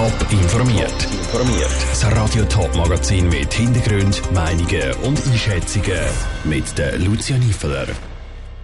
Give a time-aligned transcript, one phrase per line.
[0.00, 1.04] Top informiert.
[1.12, 1.76] Informiert.
[1.90, 6.00] Das Radio Top Magazin mit Hintergrund, Meinungen und Einschätzungen
[6.44, 7.86] mit der Lucia Niefeler.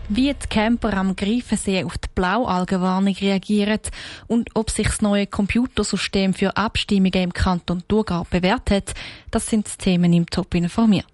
[0.08, 3.80] Wie die Camper am Greifensee auf die Blaualgenwarnung reagieren
[4.28, 8.94] und ob sich das neue Computersystem für Abstimmungen im Kanton Thurgau bewährt hat,
[9.30, 11.04] das sind die Themen im Top informiert.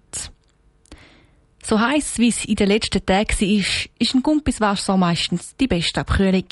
[1.61, 3.65] So heiß wie es in den letzten Tagen war,
[3.99, 6.45] ist ein Gumpiswasser meistens die beste Abkühlung.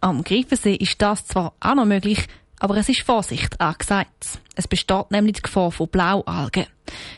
[0.00, 2.26] Am Greifensee ist das zwar auch noch möglich,
[2.62, 4.38] aber es ist Vorsicht angesagt.
[4.54, 6.66] Es besteht nämlich die Gefahr von Blaualgen.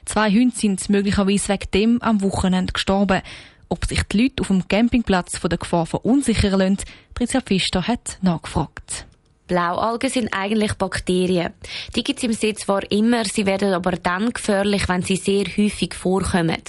[0.06, 3.20] Zwei Hunde sind möglicherweise wegen dem am Wochenende gestorben.
[3.68, 6.78] Ob sich die Leute auf dem Campingplatz von der Gefahr verunsichern lassen,
[7.14, 9.06] Tricia Pfister hat nachgefragt.
[9.46, 11.52] Blaualgen sind eigentlich Bakterien.
[11.94, 15.44] Die gibt es im See zwar immer, sie werden aber dann gefährlich, wenn sie sehr
[15.44, 16.62] häufig vorkommen.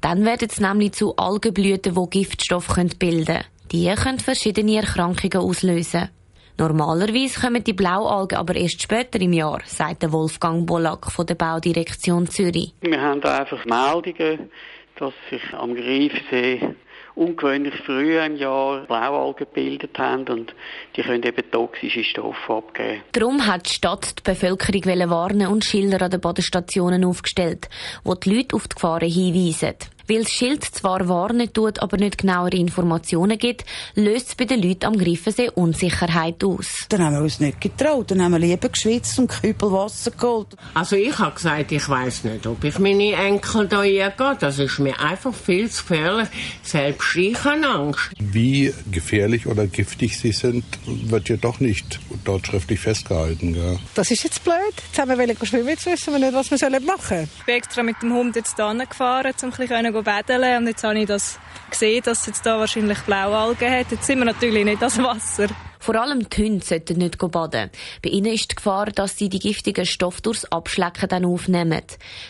[0.00, 3.44] Dann werden sie nämlich zu Algenblüten, die Giftstoffe bilden können.
[3.72, 6.10] Die können verschiedene Erkrankungen auslösen.
[6.56, 12.28] Normalerweise kommen die Blaualgen aber erst später im Jahr, sagt Wolfgang Bollack von der Baudirektion
[12.28, 12.72] Zürich.
[12.80, 14.50] Wir haben da einfach Meldungen,
[14.96, 16.76] dass sich am Greifsee
[17.16, 20.54] ungewöhnlich früh im Jahr Blaualgen gebildet haben und
[20.96, 23.02] die können eben toxische Stoffe abgeben.
[23.12, 27.68] Darum hat die Stadt die Bevölkerung warnen und Schilder an den Badestationen aufgestellt,
[28.02, 29.74] wo die Leute auf die Gefahren hinweisen.
[30.08, 34.62] Weil das Schild zwar warnen tut, aber nicht genauere Informationen gibt, löst es bei den
[34.62, 36.86] Leuten am Griffensee Unsicherheit aus.
[36.88, 40.48] Dann haben wir uns nicht getraut, dann haben wir lieber geschwitzt und Kübel Wasser geholt.
[40.74, 44.12] Also ich habe gesagt, ich weiß nicht, ob ich meine Enkel da gehe.
[44.38, 46.28] Das ist mir einfach viel zu gefährlich.
[46.62, 48.10] Selbst ich habe Angst.
[48.18, 53.54] Wie gefährlich oder giftig sie sind, wird ja doch nicht dort schriftlich festgehalten.
[53.54, 53.78] Ja.
[53.94, 54.54] Das ist jetzt blöd.
[54.86, 57.28] Jetzt haben wir schwimmen, jetzt wissen wir nicht, was wir machen sollen.
[57.38, 60.84] Ich bin extra mit dem Hund jetzt hierher gefahren, um ein bisschen baden und jetzt
[60.84, 61.38] habe ich das
[61.70, 63.90] gesehen, dass es jetzt da wahrscheinlich Blaualgen hat.
[63.90, 65.48] Jetzt sind wir natürlich nicht das Wasser.
[65.84, 67.70] Vor allem die Hunde sollten nicht baden.
[68.02, 71.82] Bei ihnen ist die Gefahr, dass sie die giftigen Stoffe durchs Abschlecken dann aufnehmen.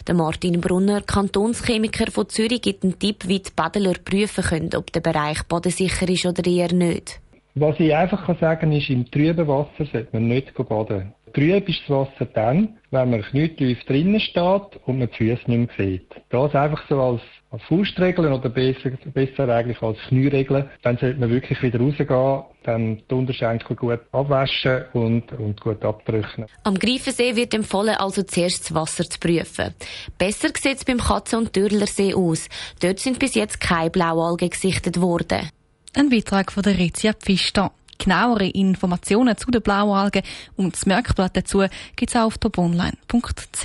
[0.08, 4.92] Der Martin Brunner, Kantonschemiker von Zürich, gibt einen Tipp, wie die Badler prüfen können, ob
[4.92, 7.20] der Bereich badensicher ist oder eher nicht.
[7.56, 11.14] Was ich einfach sagen kann, ist, im trüben Wasser sollte man nicht baden.
[11.32, 15.78] Trüb ist das Wasser dann, wenn man knietief drinnen steht und man die Füße nicht
[15.78, 16.10] mehr sieht.
[16.30, 17.20] Das einfach so als,
[17.52, 20.68] als Faustregel oder besser, besser eigentlich als Knieregel.
[20.82, 26.46] Dann sollte man wirklich wieder rausgehen, dann die Unterschenkel gut abwaschen und, und gut abbrüchen.
[26.64, 29.74] Am Greifensee wird empfohlen, also zuerst das Wasser zu prüfen.
[30.18, 32.48] Besser sieht es beim Katzen- und Dürlersee aus.
[32.80, 35.50] Dort sind bis jetzt keine Blaualgen gesichtet worden.
[35.96, 37.70] Ein Beitrag von der Rezia Pfister.
[37.98, 40.24] Genauere Informationen zu den Blaualgen
[40.56, 43.64] und das Merkblatt dazu gibt es auch auf tobonline.ch.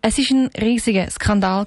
[0.00, 1.66] Es war ein riesiger Skandal.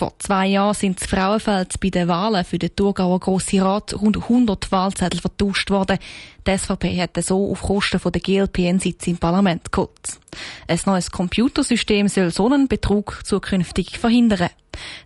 [0.00, 4.16] Vor zwei Jahren sind in Frauenfeld bei den Wahlen für den Thurgauer Grossen Rat rund
[4.16, 5.98] 100 Wahlzettel vertauscht worden.
[6.46, 10.18] Die SVP hat so auf Kosten der GLP einen Sitz im Parlament geholt.
[10.66, 14.48] Ein neues Computersystem soll so einen Betrug zukünftig verhindern.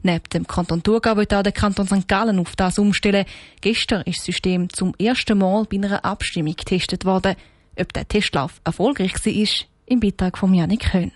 [0.05, 2.07] Neben dem Kanton Thurgau wird auch der Kanton St.
[2.07, 3.25] Gallen auf das umstellen.
[3.63, 7.35] Gestern ist das System zum ersten Mal bei einer Abstimmung getestet worden.
[7.77, 11.11] Ob der Testlauf erfolgreich war, im Beitrag von Janik Höhn.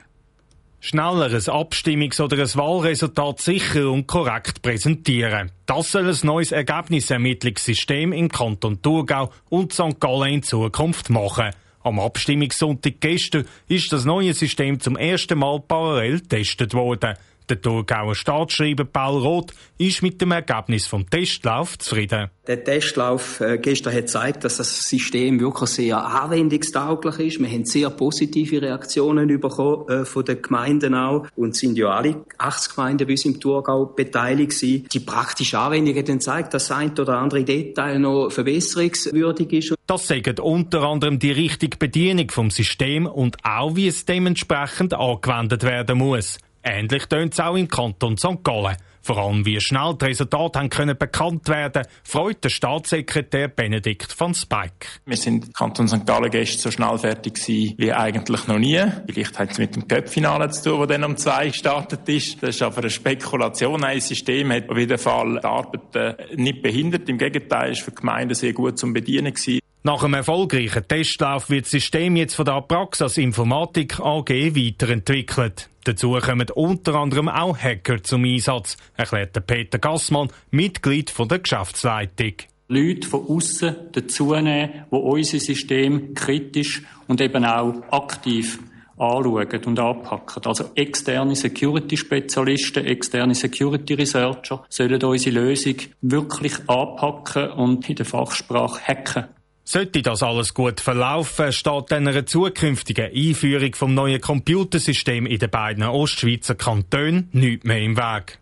[0.81, 5.51] Schneller ein Abstimmungs- oder ein Wahlresultat sicher und korrekt präsentieren.
[5.67, 9.99] Das soll ein neues Ergebnisermittlungssystem im Kanton Thurgau und St.
[9.99, 11.51] Gallen in Zukunft machen.
[11.83, 17.17] Am Abstimmungssonntag gestern ist das neue System zum ersten Mal parallel getestet worden.
[17.49, 22.29] Der Thurgauer Staatsschreiber Paul Roth ist mit dem Ergebnis vom Testlauf zufrieden.
[22.47, 27.41] Der Testlauf äh, gestern hat gezeigt, dass das System wirklich sehr anwendungstauglich ist.
[27.41, 32.23] Wir haben sehr positive Reaktionen bekommen äh, von den Gemeinden auch und sind ja alle
[32.37, 34.87] 80 Gemeinden bis im Thurgau beteiligt gewesen.
[34.93, 39.75] Die praktische Anwendung hat dann gezeigt, dass ein oder andere Detail noch verbesserungswürdig ist.
[39.87, 45.63] Das sagt unter anderem die richtige Bedienung vom System und auch, wie es dementsprechend angewendet
[45.65, 46.39] werden muss.
[46.71, 48.45] Ähnlich tönt es auch im Kanton St.
[48.45, 48.77] Gallen.
[49.01, 54.35] Vor allem wie schnell die Resultate haben können bekannt werden, freut der Staatssekretär Benedikt von
[54.35, 54.87] Spike.
[55.07, 56.05] Wir sind im Kanton St.
[56.05, 58.83] Gallen gestern so schnell fertig gewesen wie eigentlich noch nie.
[59.07, 62.43] Vielleicht hat es mit dem Köpfinale zu tun, das dann um zwei gestartet ist.
[62.43, 63.83] Das ist aber eine Spekulation.
[63.83, 67.09] Ein System hat auf jeden Fall die Arbeit äh, nicht behindert.
[67.09, 69.61] Im Gegenteil, ist für die Gemeinden sehr gut zum Bedienen gewesen.
[69.85, 75.71] Nach einem erfolgreichen Testlauf wird das System jetzt von der Apraxas Informatik AG weiterentwickelt.
[75.89, 82.35] Dazu kommen unter anderem auch Hacker zum Einsatz, erklärt Peter Gassmann, Mitglied der Geschäftsleitung.
[82.69, 88.59] Leute von außen dazunehmen, die unser System kritisch und eben auch aktiv
[88.99, 90.43] anschauen und anpacken.
[90.45, 99.25] Also externe Security-Spezialisten, externe Security-Researcher sollen unsere Lösung wirklich anpacken und in der Fachsprache hacken.
[99.71, 105.85] Sollte das alles gut verlaufen, steht einer zukünftigen Einführung vom neuen Computersystem in den beiden
[105.85, 108.39] Ostschweizer Kantonen nicht mehr im Weg.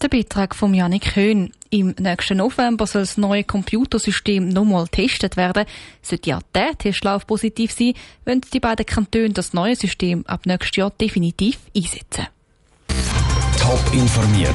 [0.00, 1.52] Der Beitrag von Janik Höhn.
[1.68, 5.66] Im nächsten November soll das neue Computersystem nochmal getestet werden.
[6.00, 7.92] Sollte ja der Testlauf positiv sein,
[8.24, 12.28] wollen die beiden Kantone das neue System ab nächstes Jahr definitiv einsetzen.
[13.58, 14.54] Top informiert,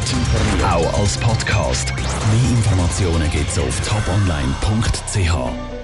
[0.64, 1.94] auch als Podcast.
[1.96, 5.75] Mehr Informationen gibt's auf toponline.ch.